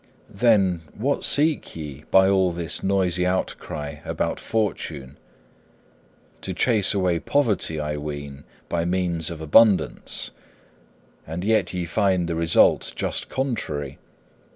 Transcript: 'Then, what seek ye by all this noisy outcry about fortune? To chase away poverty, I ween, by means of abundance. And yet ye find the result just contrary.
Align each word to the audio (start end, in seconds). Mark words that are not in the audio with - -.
'Then, 0.31 0.81
what 0.97 1.23
seek 1.23 1.75
ye 1.75 2.05
by 2.09 2.27
all 2.27 2.49
this 2.51 2.81
noisy 2.81 3.23
outcry 3.23 3.97
about 4.03 4.39
fortune? 4.39 5.15
To 6.41 6.55
chase 6.55 6.95
away 6.95 7.19
poverty, 7.19 7.79
I 7.79 7.97
ween, 7.97 8.43
by 8.67 8.83
means 8.83 9.29
of 9.29 9.41
abundance. 9.41 10.31
And 11.27 11.43
yet 11.43 11.75
ye 11.75 11.85
find 11.85 12.27
the 12.27 12.33
result 12.33 12.93
just 12.95 13.29
contrary. 13.29 13.99